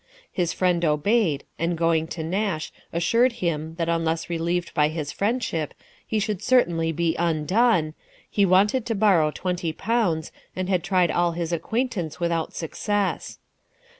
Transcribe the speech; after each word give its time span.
His 0.31 0.51
friend 0.51 0.83
obeyed, 0.83 1.43
and 1.59 1.77
going 1.77 2.07
to 2.07 2.23
Nash, 2.23 2.71
assured 2.91 3.33
him, 3.33 3.75
that 3.75 3.87
unless 3.87 4.31
relieved 4.31 4.73
by 4.73 4.87
his 4.87 5.11
friendship, 5.11 5.75
he 6.07 6.17
should 6.19 6.41
certainly 6.41 6.91
be 6.91 7.15
undone; 7.17 7.93
he 8.27 8.43
wanted 8.43 8.83
to 8.87 8.95
borrow 8.95 9.29
twenty 9.29 9.71
pounds, 9.71 10.31
and 10.55 10.69
had 10.69 10.83
tried 10.83 11.11
all 11.11 11.33
his 11.33 11.53
acquaintance 11.53 12.19
without 12.19 12.55
success. 12.55 13.37